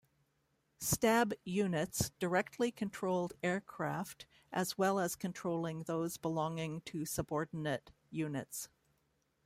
"Stab" 0.79 1.31
units 1.43 2.09
directly 2.17 2.71
controlled 2.71 3.33
aircraft 3.43 4.25
as 4.51 4.75
well 4.75 4.97
as 4.97 5.15
controlling 5.15 5.83
those 5.83 6.17
belonging 6.17 6.81
to 6.85 7.05
subordinate 7.05 7.91
units. 8.09 8.67